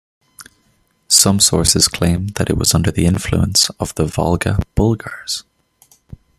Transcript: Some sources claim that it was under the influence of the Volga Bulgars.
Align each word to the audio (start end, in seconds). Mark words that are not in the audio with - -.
Some 1.09 1.39
sources 1.39 1.87
claim 1.87 2.29
that 2.29 2.49
it 2.49 2.57
was 2.57 2.73
under 2.73 2.89
the 2.89 3.05
influence 3.05 3.69
of 3.79 3.93
the 3.93 4.05
Volga 4.07 4.57
Bulgars. 4.73 5.43